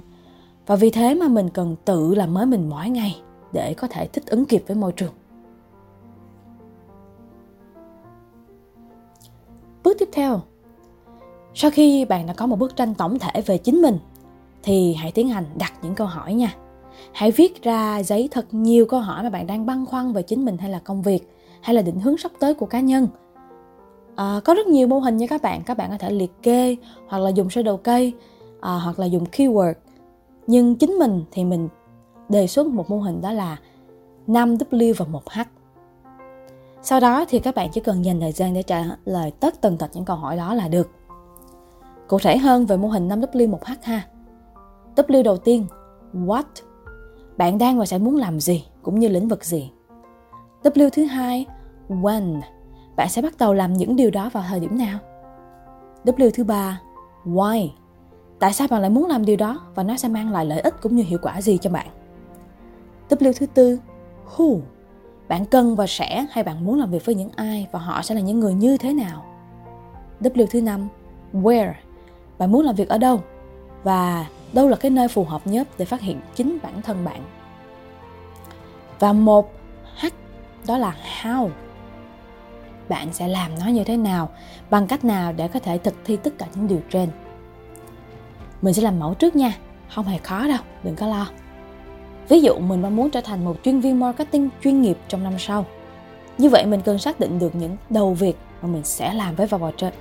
Và 0.68 0.76
vì 0.76 0.90
thế 0.90 1.16
mà 1.16 1.28
mình 1.28 1.50
cần 1.50 1.76
tự 1.86 2.16
làm 2.16 2.34
mới 2.34 2.46
mình 2.46 2.70
mỗi 2.70 2.90
ngày 2.90 3.22
để 3.54 3.74
có 3.74 3.88
thể 3.88 4.08
thích 4.08 4.26
ứng 4.26 4.46
kịp 4.46 4.64
với 4.68 4.76
môi 4.78 4.92
trường. 4.92 5.14
Bước 9.84 9.98
tiếp 10.00 10.10
theo, 10.14 10.42
sau 11.54 11.72
khi 11.72 12.06
bạn 12.06 12.28
đã 12.28 12.34
có 12.34 12.48
một 12.48 12.56
bức 12.56 12.76
tranh 12.76 12.94
tổng 12.94 13.20
thể 13.20 13.42
về 13.42 13.58
chính 13.58 13.82
mình 13.82 13.98
thì 14.64 14.94
hãy 14.94 15.12
tiến 15.12 15.30
hành 15.30 15.46
đặt 15.58 15.74
những 15.82 15.96
câu 15.96 16.08
hỏi 16.08 16.34
nha. 16.34 16.56
Hãy 17.14 17.32
viết 17.32 17.64
ra 17.64 18.04
giấy 18.04 18.30
thật 18.32 18.46
nhiều 18.52 18.86
câu 18.86 19.00
hỏi 19.00 19.24
mà 19.24 19.30
bạn 19.30 19.48
đang 19.48 19.66
băn 19.66 19.86
khoăn 19.86 20.14
về 20.14 20.22
chính 20.22 20.46
mình 20.46 20.58
hay 20.58 20.70
là 20.70 20.80
công 20.80 21.02
việc 21.02 21.28
hay 21.62 21.76
là 21.76 21.82
định 21.82 22.00
hướng 22.00 22.18
sắp 22.18 22.32
tới 22.40 22.54
của 22.54 22.66
cá 22.66 22.80
nhân? 22.80 23.08
À, 24.16 24.40
có 24.46 24.54
rất 24.54 24.68
nhiều 24.68 24.88
mô 24.88 25.00
hình 25.00 25.18
nha 25.18 25.28
các 25.28 25.42
bạn. 25.42 25.62
Các 25.66 25.78
bạn 25.78 25.90
có 25.92 25.98
thể 25.98 26.12
liệt 26.12 26.32
kê 26.44 26.76
hoặc 27.08 27.20
là 27.20 27.30
dùng 27.30 27.50
sơ 27.50 27.64
đồ 27.64 27.78
cây 27.78 28.14
à, 28.62 28.74
hoặc 28.74 29.00
là 29.00 29.06
dùng 29.06 29.24
keyword. 29.32 29.74
Nhưng 30.48 30.76
chính 30.76 30.92
mình 30.92 31.24
thì 31.32 31.46
mình 31.46 31.70
đề 32.30 32.48
xuất 32.48 32.68
một 32.68 32.90
mô 32.90 33.00
hình 33.00 33.22
đó 33.22 33.32
là 33.32 33.58
5W 34.28 34.94
và 34.98 35.06
1H 35.06 35.46
sau 36.84 37.00
đó 37.00 37.26
thì 37.30 37.40
các 37.40 37.56
bạn 37.56 37.70
chỉ 37.72 37.82
cần 37.82 38.06
dành 38.06 38.20
thời 38.20 38.32
gian 38.32 38.54
để 38.54 38.64
trả 38.64 38.84
lời 39.06 39.32
tất 39.40 39.62
tần 39.62 39.78
tật 39.78 39.90
những 39.94 40.06
câu 40.06 40.16
hỏi 40.16 40.38
đó 40.38 40.54
là 40.54 40.68
được. 40.68 40.90
Cụ 42.08 42.20
thể 42.20 42.38
hơn 42.38 42.66
về 42.66 42.78
mô 42.78 42.88
hình 42.88 43.10
5W 43.10 43.50
1H 43.50 43.76
ha. 43.82 44.08
W 44.96 45.24
đầu 45.24 45.38
tiên 45.38 45.66
what? 46.14 46.44
Bạn 47.38 47.58
đang 47.58 47.80
và 47.80 47.86
sẽ 47.86 47.98
muốn 47.98 48.16
làm 48.16 48.40
gì 48.40 48.66
cũng 48.82 49.00
như 49.00 49.08
lĩnh 49.08 49.28
vực 49.28 49.46
gì? 49.46 49.72
W 50.64 50.90
thứ 50.90 51.04
hai, 51.04 51.46
when. 51.90 52.42
Bạn 52.96 53.10
sẽ 53.10 53.22
bắt 53.22 53.34
đầu 53.40 53.54
làm 53.54 53.74
những 53.74 53.96
điều 53.96 54.12
đó 54.12 54.30
vào 54.34 54.44
thời 54.50 54.60
điểm 54.60 54.78
nào? 54.78 55.00
W 56.06 56.30
thứ 56.34 56.44
ba, 56.44 56.82
why. 57.26 57.70
Tại 58.40 58.54
sao 58.54 58.68
bạn 58.68 58.82
lại 58.82 58.90
muốn 58.90 59.06
làm 59.06 59.26
điều 59.26 59.38
đó 59.38 59.62
và 59.76 59.84
nó 59.84 59.98
sẽ 59.98 60.08
mang 60.08 60.32
lại 60.32 60.46
lợi 60.46 60.60
ích 60.60 60.82
cũng 60.82 60.96
như 60.96 61.04
hiệu 61.04 61.20
quả 61.22 61.42
gì 61.42 61.58
cho 61.58 61.70
bạn? 61.70 61.88
W 63.10 63.34
thứ 63.40 63.46
tư, 63.46 63.80
who. 64.36 64.60
Bạn 65.28 65.46
cần 65.46 65.76
và 65.76 65.88
sẽ 65.88 66.26
hay 66.32 66.44
bạn 66.44 66.66
muốn 66.66 66.80
làm 66.80 66.92
việc 66.92 67.06
với 67.06 67.16
những 67.16 67.30
ai 67.36 67.68
và 67.72 67.80
họ 67.80 68.02
sẽ 68.02 68.16
là 68.16 68.22
những 68.22 68.40
người 68.40 68.54
như 68.54 68.78
thế 68.78 68.94
nào? 68.94 69.26
W 70.22 70.46
thứ 70.52 70.62
năm, 70.62 70.88
where. 71.34 71.74
Bạn 72.38 72.52
muốn 72.52 72.66
làm 72.66 72.76
việc 72.76 72.90
ở 72.90 72.98
đâu 72.98 73.22
và 73.84 74.26
đâu 74.54 74.68
là 74.68 74.76
cái 74.76 74.92
nơi 74.92 75.08
phù 75.08 75.24
hợp 75.24 75.48
nhất 75.48 75.68
để 75.78 75.86
phát 75.86 76.02
hiện 76.02 76.22
chính 76.36 76.58
bản 76.64 76.82
thân 76.82 77.06
bạn. 77.06 77.22
Và 79.00 79.14
một 79.14 79.52
đó 80.68 80.78
là 80.78 80.96
how. 81.22 81.50
Bạn 82.90 83.08
sẽ 83.14 83.28
làm 83.28 83.52
nó 83.60 83.66
như 83.66 83.84
thế 83.84 83.98
nào, 83.98 84.30
bằng 84.70 84.88
cách 84.88 85.06
nào 85.06 85.34
để 85.34 85.48
có 85.48 85.60
thể 85.60 85.78
thực 85.78 85.96
thi 86.06 86.18
tất 86.18 86.34
cả 86.38 86.46
những 86.56 86.68
điều 86.68 86.82
trên. 86.90 87.10
Mình 88.62 88.74
sẽ 88.74 88.82
làm 88.82 89.00
mẫu 89.00 89.14
trước 89.14 89.36
nha, 89.36 89.54
không 89.90 90.06
hề 90.06 90.18
khó 90.18 90.48
đâu, 90.48 90.60
đừng 90.84 90.96
có 90.96 91.08
lo. 91.08 91.28
Ví 92.30 92.42
dụ 92.42 92.60
mình 92.60 92.82
mong 92.82 92.96
muốn 92.96 93.10
trở 93.10 93.22
thành 93.22 93.46
một 93.46 93.58
chuyên 93.64 93.80
viên 93.80 94.00
marketing 94.00 94.50
chuyên 94.64 94.82
nghiệp 94.82 94.98
trong 95.08 95.24
năm 95.24 95.34
sau. 95.40 95.66
Như 96.38 96.50
vậy 96.50 96.66
mình 96.66 96.82
cần 96.82 97.00
xác 97.00 97.20
định 97.20 97.40
được 97.40 97.56
những 97.56 97.78
đầu 97.90 98.14
việc 98.14 98.38
mà 98.62 98.68
mình 98.68 98.84
sẽ 98.84 99.14
làm 99.14 99.36
với 99.36 99.48
vào 99.48 99.60
bò 99.60 99.72
trên. 99.78 99.94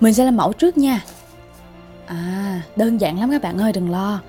Mình 0.00 0.14
sẽ 0.14 0.24
làm 0.24 0.36
mẫu 0.36 0.52
trước 0.52 0.78
nha. 0.78 1.00
À 2.06 2.62
đơn 2.76 3.00
giản 3.00 3.20
lắm 3.20 3.30
các 3.30 3.42
bạn 3.42 3.58
ơi, 3.58 3.72
đừng 3.72 3.90
lo. 3.90 4.20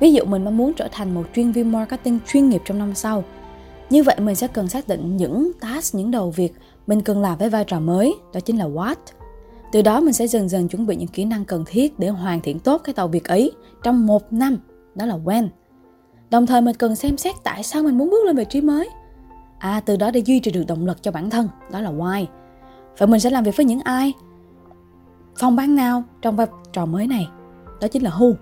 Ví 0.00 0.12
dụ 0.12 0.24
mình 0.24 0.44
mong 0.44 0.56
muốn 0.56 0.72
trở 0.74 0.88
thành 0.92 1.14
một 1.14 1.24
chuyên 1.34 1.52
viên 1.52 1.72
marketing 1.72 2.18
chuyên 2.26 2.48
nghiệp 2.48 2.62
trong 2.64 2.78
năm 2.78 2.94
sau 2.94 3.24
như 3.92 4.02
vậy 4.02 4.16
mình 4.18 4.34
sẽ 4.34 4.48
cần 4.48 4.68
xác 4.68 4.88
định 4.88 5.16
những 5.16 5.52
task, 5.60 5.94
những 5.94 6.10
đầu 6.10 6.30
việc 6.30 6.52
mình 6.86 7.00
cần 7.00 7.22
làm 7.22 7.38
với 7.38 7.50
vai 7.50 7.64
trò 7.64 7.80
mới, 7.80 8.14
đó 8.32 8.40
chính 8.40 8.58
là 8.58 8.64
what. 8.68 8.96
Từ 9.72 9.82
đó 9.82 10.00
mình 10.00 10.12
sẽ 10.12 10.26
dần 10.26 10.48
dần 10.48 10.68
chuẩn 10.68 10.86
bị 10.86 10.96
những 10.96 11.08
kỹ 11.08 11.24
năng 11.24 11.44
cần 11.44 11.64
thiết 11.66 11.98
để 11.98 12.08
hoàn 12.08 12.40
thiện 12.40 12.58
tốt 12.58 12.80
cái 12.84 12.94
tàu 12.94 13.08
việc 13.08 13.24
ấy 13.24 13.52
trong 13.82 14.06
một 14.06 14.32
năm, 14.32 14.58
đó 14.94 15.06
là 15.06 15.18
when. 15.24 15.48
Đồng 16.30 16.46
thời 16.46 16.60
mình 16.60 16.76
cần 16.76 16.96
xem 16.96 17.16
xét 17.16 17.34
tại 17.44 17.62
sao 17.62 17.82
mình 17.82 17.98
muốn 17.98 18.10
bước 18.10 18.26
lên 18.26 18.36
vị 18.36 18.44
trí 18.48 18.60
mới. 18.60 18.88
À, 19.58 19.80
từ 19.86 19.96
đó 19.96 20.10
để 20.10 20.20
duy 20.20 20.40
trì 20.40 20.50
được 20.50 20.64
động 20.68 20.86
lực 20.86 21.02
cho 21.02 21.10
bản 21.10 21.30
thân, 21.30 21.48
đó 21.72 21.80
là 21.80 21.90
why. 21.90 22.26
vậy 22.98 23.06
mình 23.08 23.20
sẽ 23.20 23.30
làm 23.30 23.44
việc 23.44 23.56
với 23.56 23.66
những 23.66 23.80
ai? 23.80 24.12
Phòng 25.38 25.56
ban 25.56 25.74
nào 25.74 26.02
trong 26.22 26.36
vai 26.36 26.46
trò 26.72 26.86
mới 26.86 27.06
này? 27.06 27.28
Đó 27.80 27.88
chính 27.88 28.02
là 28.02 28.10
who. 28.10 28.34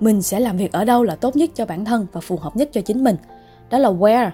Mình 0.00 0.22
sẽ 0.22 0.40
làm 0.40 0.56
việc 0.56 0.72
ở 0.72 0.84
đâu 0.84 1.02
là 1.02 1.16
tốt 1.16 1.36
nhất 1.36 1.50
cho 1.54 1.66
bản 1.66 1.84
thân 1.84 2.06
và 2.12 2.20
phù 2.20 2.36
hợp 2.36 2.56
nhất 2.56 2.68
cho 2.72 2.80
chính 2.80 3.04
mình 3.04 3.16
đó 3.70 3.78
là 3.78 3.90
where. 3.90 4.30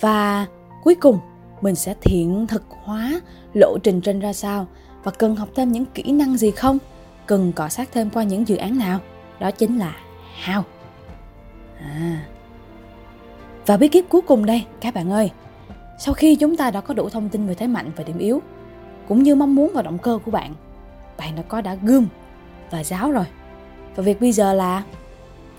Và 0.00 0.46
cuối 0.84 0.94
cùng, 0.94 1.18
mình 1.60 1.74
sẽ 1.74 1.94
thiện 2.00 2.46
thực 2.46 2.64
hóa 2.84 3.20
lộ 3.54 3.78
trình 3.82 4.00
trên 4.00 4.20
ra 4.20 4.32
sao 4.32 4.66
và 5.04 5.10
cần 5.10 5.36
học 5.36 5.48
thêm 5.54 5.72
những 5.72 5.86
kỹ 5.86 6.12
năng 6.12 6.36
gì 6.36 6.50
không? 6.50 6.78
Cần 7.26 7.52
cọ 7.52 7.68
sát 7.68 7.88
thêm 7.92 8.10
qua 8.10 8.22
những 8.22 8.48
dự 8.48 8.56
án 8.56 8.78
nào? 8.78 8.98
Đó 9.40 9.50
chính 9.50 9.78
là 9.78 9.96
how. 10.44 10.62
À. 11.80 12.24
và 13.66 13.76
bí 13.76 13.88
kíp 13.88 14.04
cuối 14.08 14.20
cùng 14.20 14.46
đây, 14.46 14.64
các 14.80 14.94
bạn 14.94 15.10
ơi. 15.10 15.30
Sau 15.98 16.14
khi 16.14 16.36
chúng 16.36 16.56
ta 16.56 16.70
đã 16.70 16.80
có 16.80 16.94
đủ 16.94 17.08
thông 17.08 17.28
tin 17.28 17.46
về 17.46 17.54
thế 17.54 17.66
mạnh 17.66 17.90
và 17.96 18.04
điểm 18.04 18.18
yếu, 18.18 18.42
cũng 19.08 19.22
như 19.22 19.34
mong 19.34 19.54
muốn 19.54 19.70
và 19.74 19.82
động 19.82 19.98
cơ 19.98 20.18
của 20.24 20.30
bạn 20.30 20.54
bạn 21.18 21.36
đã 21.36 21.42
có 21.42 21.60
đã 21.60 21.74
gươm 21.74 22.06
và 22.70 22.84
giáo 22.84 23.10
rồi. 23.10 23.24
Và 23.96 24.02
việc 24.02 24.20
bây 24.20 24.32
giờ 24.32 24.52
là 24.52 24.82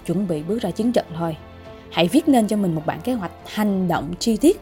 chuẩn 0.06 0.28
bị 0.28 0.44
bước 0.44 0.62
ra 0.62 0.72
chiến 0.72 0.92
trận 0.92 1.06
thôi 1.18 1.38
hãy 1.92 2.08
viết 2.08 2.28
nên 2.28 2.48
cho 2.48 2.58
mình 2.58 2.76
một 2.76 2.82
bản 2.86 3.02
kế 3.02 3.14
hoạch 3.14 3.32
hành 3.46 3.88
động 3.88 4.14
chi 4.20 4.38
tiết. 4.38 4.62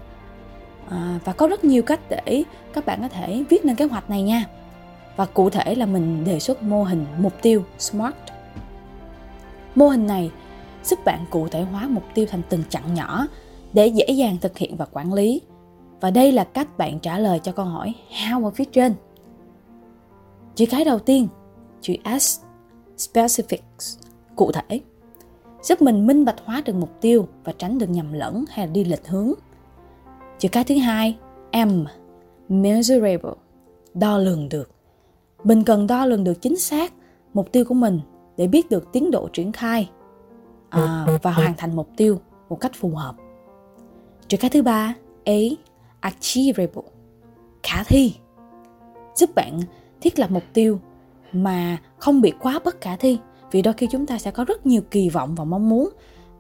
À, 0.90 1.20
và 1.26 1.34
có 1.34 1.48
rất 1.48 1.64
nhiều 1.64 1.84
cách 1.84 2.00
để 2.10 2.44
các 2.74 2.86
bạn 2.86 3.02
có 3.02 3.08
thể 3.08 3.44
viết 3.50 3.66
nên 3.66 3.76
kế 3.76 3.86
hoạch 3.86 4.10
này 4.10 4.22
nha. 4.22 4.46
Và 5.16 5.26
cụ 5.26 5.50
thể 5.50 5.76
là 5.76 5.86
mình 5.86 6.24
đề 6.24 6.40
xuất 6.40 6.64
mô 6.64 6.84
hình 6.84 7.06
mục 7.20 7.34
tiêu 7.42 7.64
smart. 7.78 8.16
Mô 9.76 9.88
hình 9.88 10.08
này 10.08 10.32
giúp 10.84 11.00
bạn 11.06 11.26
cụ 11.30 11.48
thể 11.48 11.62
hóa 11.62 11.88
mục 11.88 12.04
tiêu 12.14 12.26
thành 12.30 12.42
từng 12.50 12.64
chặng 12.70 12.94
nhỏ 12.94 13.28
để 13.74 13.88
dễ 13.88 14.06
dàng 14.06 14.38
thực 14.42 14.58
hiện 14.58 14.78
và 14.78 14.86
quản 14.86 15.14
lý. 15.14 15.42
Và 16.02 16.12
đây 16.12 16.32
là 16.32 16.44
cách 16.44 16.78
bạn 16.78 17.00
trả 17.00 17.20
lời 17.20 17.40
cho 17.44 17.52
câu 17.52 17.66
hỏi 17.66 17.94
how 18.10 18.46
ở 18.46 18.52
phía 18.52 18.66
trên. 18.66 18.94
Chữ 20.56 20.66
cái 20.66 20.86
đầu 20.86 21.00
tiên 21.00 21.28
chữ 21.82 21.94
s 22.20 22.40
specifics 22.98 24.00
cụ 24.36 24.52
thể 24.52 24.80
giúp 25.62 25.82
mình 25.82 26.08
minh 26.08 26.26
bạch 26.26 26.46
hóa 26.46 26.62
được 26.66 26.76
mục 26.76 27.02
tiêu 27.02 27.28
và 27.44 27.54
tránh 27.58 27.78
được 27.78 27.90
nhầm 27.90 28.14
lẫn 28.14 28.46
hay 28.50 28.68
là 28.68 28.74
đi 28.74 28.84
lệch 28.84 29.08
hướng. 29.08 29.34
Chữ 30.40 30.50
cái 30.52 30.64
thứ 30.64 30.78
hai, 30.78 31.18
M, 31.68 31.86
measurable, 32.50 33.32
đo 33.94 34.18
lường 34.18 34.50
được. 34.50 34.72
Mình 35.44 35.64
cần 35.64 35.88
đo 35.88 36.06
lường 36.06 36.24
được 36.24 36.42
chính 36.42 36.58
xác 36.58 36.94
mục 37.34 37.52
tiêu 37.52 37.66
của 37.66 37.74
mình 37.74 38.00
để 38.38 38.48
biết 38.48 38.70
được 38.70 38.92
tiến 38.92 39.12
độ 39.12 39.30
triển 39.34 39.52
khai 39.52 39.90
à, 40.70 41.08
và 41.22 41.32
hoàn 41.32 41.54
thành 41.58 41.76
mục 41.76 41.90
tiêu 41.98 42.20
một 42.50 42.60
cách 42.60 42.72
phù 42.76 42.90
hợp 42.90 43.16
chữ 44.28 44.38
cái 44.38 44.50
thứ 44.50 44.62
ba 44.62 44.96
A 45.26 45.40
achievable 46.00 46.84
khả 47.64 47.84
thi 47.84 48.16
giúp 49.16 49.36
bạn 49.36 49.60
thiết 50.02 50.20
lập 50.20 50.32
mục 50.32 50.44
tiêu 50.54 50.80
mà 51.32 51.78
không 51.98 52.22
bị 52.22 52.34
quá 52.40 52.60
bất 52.66 52.82
khả 52.82 52.96
thi 52.96 53.20
vì 53.52 53.62
đôi 53.62 53.74
khi 53.74 53.88
chúng 53.92 54.06
ta 54.06 54.18
sẽ 54.18 54.32
có 54.32 54.44
rất 54.44 54.66
nhiều 54.66 54.82
kỳ 54.92 55.10
vọng 55.10 55.36
và 55.36 55.44
mong 55.44 55.70
muốn 55.70 55.90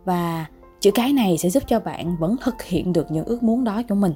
và 0.06 0.46
chữ 0.80 0.92
cái 0.92 1.14
này 1.14 1.38
sẽ 1.38 1.50
giúp 1.50 1.64
cho 1.68 1.80
bạn 1.80 2.18
vẫn 2.18 2.36
thực 2.42 2.64
hiện 2.64 2.94
được 2.94 3.12
những 3.12 3.26
ước 3.26 3.44
muốn 3.44 3.64
đó 3.64 3.82
của 3.90 3.96
mình. 3.96 4.14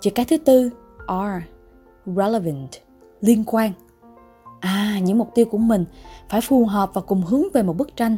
Chữ 0.00 0.10
cái 0.10 0.24
thứ 0.24 0.36
tư 0.36 0.70
R 1.08 1.42
relevant 2.06 2.68
liên 3.20 3.44
quan. 3.46 3.72
À 4.60 4.98
những 5.02 5.18
mục 5.18 5.30
tiêu 5.34 5.44
của 5.44 5.58
mình 5.58 5.84
phải 6.28 6.40
phù 6.40 6.66
hợp 6.66 6.90
và 6.94 7.00
cùng 7.00 7.22
hướng 7.22 7.42
về 7.54 7.62
một 7.62 7.76
bức 7.76 7.96
tranh 7.96 8.16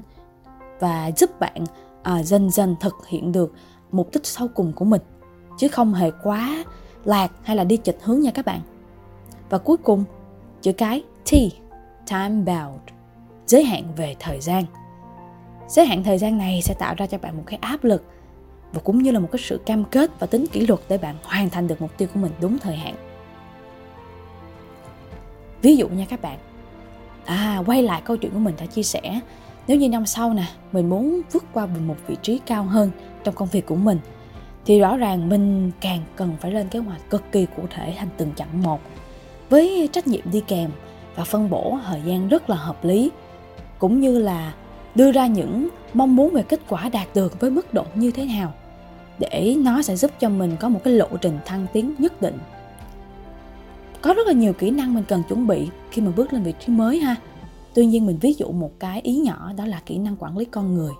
và 0.80 1.10
giúp 1.16 1.40
bạn 1.40 1.64
à, 2.02 2.22
dần 2.22 2.50
dần 2.50 2.76
thực 2.80 3.06
hiện 3.06 3.32
được 3.32 3.52
mục 3.92 4.08
đích 4.12 4.26
sau 4.26 4.48
cùng 4.48 4.72
của 4.72 4.84
mình 4.84 5.02
chứ 5.58 5.68
không 5.68 5.94
hề 5.94 6.10
quá 6.22 6.64
lạc 7.04 7.32
hay 7.42 7.56
là 7.56 7.64
đi 7.64 7.76
chệch 7.76 8.02
hướng 8.02 8.20
nha 8.20 8.30
các 8.30 8.44
bạn. 8.44 8.60
Và 9.50 9.58
cuối 9.58 9.76
cùng 9.76 10.04
chữ 10.60 10.72
cái 10.72 11.04
T 11.24 11.32
time 12.10 12.28
bound 12.28 12.99
giới 13.50 13.64
hạn 13.64 13.82
về 13.96 14.16
thời 14.18 14.40
gian. 14.40 14.64
Giới 15.68 15.86
hạn 15.86 16.04
thời 16.04 16.18
gian 16.18 16.38
này 16.38 16.62
sẽ 16.62 16.74
tạo 16.74 16.94
ra 16.98 17.06
cho 17.06 17.18
bạn 17.18 17.36
một 17.36 17.42
cái 17.46 17.58
áp 17.62 17.84
lực 17.84 18.04
và 18.72 18.80
cũng 18.84 19.02
như 19.02 19.10
là 19.10 19.20
một 19.20 19.28
cái 19.32 19.40
sự 19.42 19.60
cam 19.66 19.84
kết 19.84 20.10
và 20.18 20.26
tính 20.26 20.46
kỷ 20.46 20.66
luật 20.66 20.80
để 20.88 20.98
bạn 20.98 21.16
hoàn 21.22 21.50
thành 21.50 21.68
được 21.68 21.82
mục 21.82 21.90
tiêu 21.98 22.08
của 22.14 22.20
mình 22.20 22.32
đúng 22.40 22.58
thời 22.58 22.76
hạn. 22.76 22.94
Ví 25.62 25.76
dụ 25.76 25.88
nha 25.88 26.04
các 26.08 26.22
bạn. 26.22 26.38
À 27.24 27.62
quay 27.66 27.82
lại 27.82 28.02
câu 28.04 28.16
chuyện 28.16 28.32
của 28.32 28.38
mình 28.38 28.54
đã 28.58 28.66
chia 28.66 28.82
sẻ. 28.82 29.20
Nếu 29.68 29.76
như 29.76 29.88
năm 29.88 30.06
sau 30.06 30.34
nè, 30.34 30.44
mình 30.72 30.88
muốn 30.88 31.20
vượt 31.32 31.44
qua 31.52 31.66
một 31.66 31.96
vị 32.06 32.16
trí 32.22 32.40
cao 32.46 32.64
hơn 32.64 32.90
trong 33.24 33.34
công 33.34 33.48
việc 33.48 33.66
của 33.66 33.76
mình, 33.76 33.98
thì 34.66 34.80
rõ 34.80 34.96
ràng 34.96 35.28
mình 35.28 35.70
càng 35.80 36.00
cần 36.16 36.36
phải 36.40 36.50
lên 36.50 36.68
kế 36.68 36.78
hoạch 36.78 37.10
cực 37.10 37.32
kỳ 37.32 37.46
cụ 37.56 37.62
thể 37.70 37.94
thành 37.98 38.08
từng 38.16 38.32
chặng 38.36 38.62
một 38.62 38.80
với 39.48 39.88
trách 39.92 40.06
nhiệm 40.06 40.30
đi 40.32 40.42
kèm 40.46 40.70
và 41.14 41.24
phân 41.24 41.50
bổ 41.50 41.78
thời 41.86 42.02
gian 42.04 42.28
rất 42.28 42.50
là 42.50 42.56
hợp 42.56 42.84
lý 42.84 43.10
cũng 43.80 44.00
như 44.00 44.18
là 44.18 44.54
đưa 44.94 45.12
ra 45.12 45.26
những 45.26 45.68
mong 45.94 46.16
muốn 46.16 46.34
về 46.34 46.42
kết 46.42 46.60
quả 46.68 46.88
đạt 46.88 47.08
được 47.14 47.40
với 47.40 47.50
mức 47.50 47.74
độ 47.74 47.84
như 47.94 48.10
thế 48.10 48.26
nào 48.26 48.52
để 49.18 49.56
nó 49.58 49.82
sẽ 49.82 49.96
giúp 49.96 50.10
cho 50.20 50.28
mình 50.28 50.56
có 50.60 50.68
một 50.68 50.80
cái 50.84 50.94
lộ 50.94 51.08
trình 51.20 51.38
thăng 51.44 51.66
tiến 51.72 51.94
nhất 51.98 52.22
định. 52.22 52.38
Có 54.02 54.14
rất 54.14 54.26
là 54.26 54.32
nhiều 54.32 54.52
kỹ 54.52 54.70
năng 54.70 54.94
mình 54.94 55.04
cần 55.08 55.22
chuẩn 55.28 55.46
bị 55.46 55.68
khi 55.90 56.02
mà 56.02 56.10
bước 56.16 56.32
lên 56.32 56.42
vị 56.42 56.54
trí 56.60 56.72
mới 56.72 56.98
ha. 56.98 57.16
Tuy 57.74 57.86
nhiên 57.86 58.06
mình 58.06 58.18
ví 58.20 58.32
dụ 58.32 58.52
một 58.52 58.70
cái 58.80 59.00
ý 59.00 59.16
nhỏ 59.16 59.52
đó 59.56 59.66
là 59.66 59.80
kỹ 59.86 59.98
năng 59.98 60.16
quản 60.16 60.38
lý 60.38 60.44
con 60.44 60.74
người. 60.74 60.92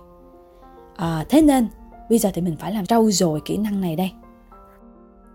À, 0.95 1.25
thế 1.29 1.41
nên 1.41 1.67
bây 2.09 2.19
giờ 2.19 2.31
thì 2.33 2.41
mình 2.41 2.55
phải 2.59 2.73
làm 2.73 2.85
trau 2.85 3.11
dồi 3.11 3.41
kỹ 3.45 3.57
năng 3.57 3.81
này 3.81 3.95
đây. 3.95 4.11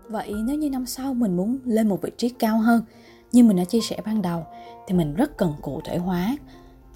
Vậy 0.09 0.33
nếu 0.45 0.55
như 0.55 0.69
năm 0.69 0.85
sau 0.85 1.13
mình 1.13 1.37
muốn 1.37 1.57
lên 1.65 1.89
một 1.89 2.01
vị 2.01 2.11
trí 2.17 2.29
cao 2.29 2.57
hơn 2.57 2.81
như 3.31 3.43
mình 3.43 3.57
đã 3.57 3.63
chia 3.63 3.81
sẻ 3.81 4.01
ban 4.05 4.21
đầu 4.21 4.45
thì 4.87 4.95
mình 4.95 5.13
rất 5.13 5.37
cần 5.37 5.53
cụ 5.61 5.81
thể 5.85 5.97
hóa 5.97 6.37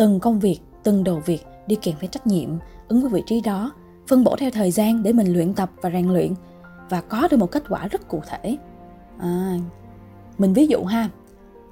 từng 0.01 0.19
công 0.19 0.39
việc 0.39 0.59
từng 0.83 1.03
đầu 1.03 1.21
việc 1.25 1.45
đi 1.67 1.75
kèm 1.75 1.95
với 1.99 2.07
trách 2.07 2.27
nhiệm 2.27 2.49
ứng 2.87 3.01
với 3.01 3.09
vị 3.09 3.23
trí 3.25 3.41
đó 3.41 3.71
phân 4.07 4.23
bổ 4.23 4.35
theo 4.35 4.51
thời 4.51 4.71
gian 4.71 5.03
để 5.03 5.13
mình 5.13 5.33
luyện 5.33 5.53
tập 5.53 5.71
và 5.81 5.89
rèn 5.89 6.09
luyện 6.09 6.33
và 6.89 7.01
có 7.01 7.27
được 7.31 7.37
một 7.37 7.51
kết 7.51 7.63
quả 7.69 7.87
rất 7.87 8.07
cụ 8.07 8.21
thể. 8.29 8.57
À, 9.19 9.57
mình 10.37 10.53
ví 10.53 10.67
dụ 10.67 10.83
ha 10.83 11.09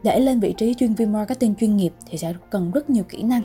để 0.03 0.19
lên 0.19 0.39
vị 0.39 0.53
trí 0.57 0.73
chuyên 0.73 0.93
viên 0.93 1.13
marketing 1.13 1.55
chuyên 1.55 1.77
nghiệp 1.77 1.93
thì 2.05 2.17
sẽ 2.17 2.33
cần 2.49 2.71
rất 2.71 2.89
nhiều 2.89 3.03
kỹ 3.09 3.23
năng 3.23 3.41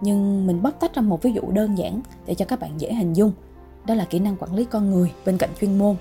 nhưng 0.00 0.46
mình 0.46 0.62
bóc 0.62 0.74
tách 0.80 0.94
ra 0.94 1.02
một 1.02 1.22
ví 1.22 1.32
dụ 1.32 1.42
đơn 1.52 1.78
giản 1.78 2.00
để 2.26 2.34
cho 2.34 2.44
các 2.44 2.60
bạn 2.60 2.70
dễ 2.80 2.94
hình 2.94 3.12
dung. 3.12 3.32
Đó 3.86 3.94
là 3.94 4.04
kỹ 4.04 4.18
năng 4.18 4.36
quản 4.36 4.54
lý 4.54 4.64
con 4.64 4.90
người 4.90 5.12
bên 5.26 5.38
cạnh 5.38 5.50
chuyên 5.60 5.78
môn. 5.78 5.96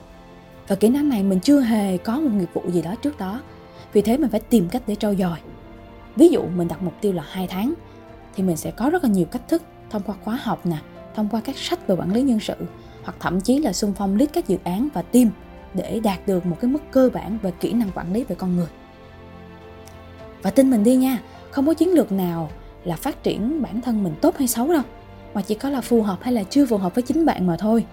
Và 0.67 0.75
kỹ 0.75 0.89
năng 0.89 1.09
này 1.09 1.23
mình 1.23 1.39
chưa 1.39 1.59
hề 1.59 1.97
có 1.97 2.19
một 2.19 2.31
nghiệp 2.33 2.49
vụ 2.53 2.61
gì 2.71 2.81
đó 2.81 2.95
trước 3.01 3.17
đó 3.17 3.41
vì 3.93 4.01
thế 4.01 4.17
mình 4.17 4.29
phải 4.29 4.39
tìm 4.39 4.69
cách 4.69 4.83
để 4.87 4.95
trau 4.95 5.15
dồi. 5.15 5.37
Ví 6.15 6.29
dụ 6.29 6.41
mình 6.55 6.67
đặt 6.67 6.83
mục 6.83 6.93
tiêu 7.01 7.13
là 7.13 7.23
2 7.27 7.47
tháng 7.47 7.73
thì 8.37 8.43
mình 8.43 8.57
sẽ 8.57 8.71
có 8.71 8.89
rất 8.89 9.03
là 9.03 9.09
nhiều 9.09 9.25
cách 9.25 9.47
thức 9.47 9.63
thông 9.89 10.01
qua 10.05 10.15
khóa 10.23 10.39
học 10.41 10.65
nè, 10.65 10.77
thông 11.15 11.29
qua 11.29 11.41
các 11.43 11.57
sách 11.57 11.87
về 11.87 11.95
quản 11.95 12.13
lý 12.13 12.21
nhân 12.21 12.39
sự, 12.39 12.55
hoặc 13.03 13.15
thậm 13.19 13.41
chí 13.41 13.59
là 13.59 13.73
xung 13.73 13.93
phong 13.93 14.17
lead 14.17 14.29
các 14.33 14.47
dự 14.47 14.57
án 14.63 14.87
và 14.93 15.01
team 15.01 15.29
để 15.73 15.99
đạt 16.03 16.27
được 16.27 16.45
một 16.45 16.57
cái 16.61 16.71
mức 16.71 16.79
cơ 16.91 17.09
bản 17.13 17.37
về 17.41 17.51
kỹ 17.59 17.73
năng 17.73 17.91
quản 17.95 18.13
lý 18.13 18.23
về 18.23 18.35
con 18.35 18.55
người. 18.55 18.67
Và 20.41 20.49
tin 20.49 20.69
mình 20.69 20.83
đi 20.83 20.95
nha, 20.95 21.19
không 21.51 21.67
có 21.67 21.73
chiến 21.73 21.89
lược 21.89 22.11
nào 22.11 22.49
là 22.83 22.95
phát 22.95 23.23
triển 23.23 23.61
bản 23.61 23.81
thân 23.81 24.03
mình 24.03 24.13
tốt 24.21 24.37
hay 24.37 24.47
xấu 24.47 24.73
đâu, 24.73 24.83
mà 25.33 25.41
chỉ 25.41 25.55
có 25.55 25.69
là 25.69 25.81
phù 25.81 26.01
hợp 26.01 26.17
hay 26.21 26.33
là 26.33 26.43
chưa 26.43 26.65
phù 26.65 26.77
hợp 26.77 26.95
với 26.95 27.01
chính 27.01 27.25
bạn 27.25 27.47
mà 27.47 27.57
thôi. 27.59 27.85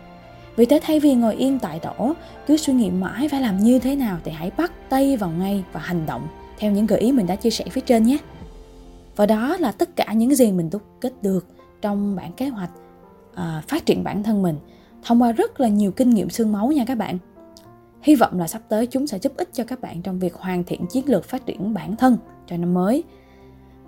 Vì 0.57 0.67
thế 0.67 0.81
thay 0.83 1.01
vì 1.01 1.15
ngồi 1.15 1.35
yên 1.35 1.59
tại 1.59 1.81
chỗ, 1.83 2.13
cứ 2.47 2.57
suy 2.57 2.73
nghĩ 2.73 2.91
mãi 2.91 3.29
phải 3.29 3.41
làm 3.41 3.59
như 3.59 3.79
thế 3.79 3.97
nào 3.97 4.19
thì 4.25 4.33
hãy 4.33 4.51
bắt 4.57 4.73
tay 4.89 5.17
vào 5.17 5.31
ngay 5.31 5.65
và 5.73 5.81
hành 5.81 6.07
động, 6.07 6.29
theo 6.59 6.73
những 6.73 6.87
gợi 6.87 7.01
ý 7.01 7.13
mình 7.13 7.27
đã 7.27 7.37
chia 7.37 7.51
sẻ 7.51 7.65
phía 7.71 7.81
trên 7.81 8.03
nhé 8.03 8.19
và 9.17 9.27
đó 9.27 9.57
là 9.61 9.73
tất 9.73 9.97
cả 9.97 10.13
những 10.13 10.35
gì 10.35 10.53
mình 10.53 10.71
đúc 10.71 10.83
kết 11.01 11.23
được 11.23 11.47
trong 11.83 12.17
bản 12.17 12.33
kế 12.33 12.49
hoạch 12.49 12.71
à, 13.35 13.63
phát 13.69 13.87
triển 13.87 14.05
bản 14.05 14.23
thân 14.23 14.43
mình 14.43 14.57
thông 15.05 15.23
qua 15.23 15.33
rất 15.33 15.61
là 15.61 15.69
nhiều 15.69 15.91
kinh 15.91 16.11
nghiệm 16.11 16.31
xương 16.31 16.53
máu 16.53 16.73
nha 16.73 16.85
các 16.85 16.99
bạn. 16.99 17.19
Hy 18.03 18.15
vọng 18.15 18.39
là 18.39 18.47
sắp 18.47 18.63
tới 18.69 18.87
chúng 18.87 19.07
sẽ 19.07 19.19
giúp 19.19 19.33
ích 19.37 19.49
cho 19.53 19.65
các 19.65 19.81
bạn 19.81 20.03
trong 20.03 20.19
việc 20.19 20.35
hoàn 20.35 20.65
thiện 20.65 20.87
chiến 20.87 21.09
lược 21.09 21.25
phát 21.25 21.47
triển 21.47 21.75
bản 21.75 21.97
thân 21.97 22.17
cho 22.47 22.57
năm 22.57 22.75
mới. 22.75 23.05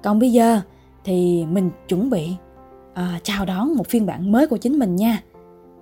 Còn 0.02 0.18
bây 0.18 0.32
giờ 0.32 0.60
thì 1.04 1.46
mình 1.46 1.70
chuẩn 1.88 2.10
bị 2.10 2.28
à, 2.94 3.20
chào 3.22 3.44
đón 3.44 3.74
một 3.74 3.86
phiên 3.86 4.06
bản 4.06 4.32
mới 4.32 4.46
của 4.46 4.56
chính 4.56 4.78
mình 4.78 4.96
nha. 4.96 5.22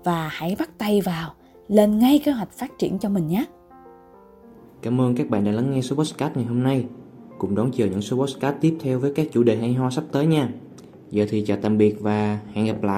Và 0.05 0.29
hãy 0.33 0.57
bắt 0.59 0.71
tay 0.79 1.01
vào 1.01 1.35
lên 1.69 1.99
ngay 1.99 2.19
kế 2.25 2.33
hoạch 2.33 2.53
phát 2.53 2.79
triển 2.79 2.99
cho 2.99 3.09
mình 3.09 3.29
nhé. 3.29 3.45
Cảm 4.83 5.01
ơn 5.01 5.15
các 5.15 5.31
bạn 5.31 5.45
đã 5.45 5.53
lắng 5.53 5.71
nghe 5.71 5.81
số 5.81 5.97
podcast 5.97 6.37
ngày 6.37 6.45
hôm 6.45 6.63
nay. 6.63 6.85
Cùng 7.45 7.55
đón 7.55 7.71
chờ 7.73 7.87
những 7.87 8.03
số 8.03 8.17
podcast 8.17 8.57
tiếp 8.61 8.77
theo 8.81 8.99
với 8.99 9.13
các 9.15 9.27
chủ 9.33 9.43
đề 9.43 9.57
hay 9.57 9.75
ho 9.75 9.91
sắp 9.91 10.05
tới 10.13 10.27
nha. 10.27 10.49
Giờ 11.11 11.27
thì 11.31 11.45
chào 11.47 11.59
tạm 11.63 11.79
biệt 11.79 12.01
và 12.01 12.41
hẹn 12.53 12.67
gặp 12.67 12.83
lại. 12.83 12.93